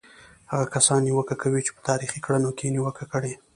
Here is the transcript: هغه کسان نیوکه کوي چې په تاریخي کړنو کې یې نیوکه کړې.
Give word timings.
هغه 0.51 0.65
کسان 0.75 0.99
نیوکه 1.05 1.35
کوي 1.41 1.61
چې 1.65 1.71
په 1.75 1.81
تاریخي 1.89 2.19
کړنو 2.25 2.49
کې 2.57 2.63
یې 2.67 2.73
نیوکه 2.75 3.05
کړې. 3.11 3.33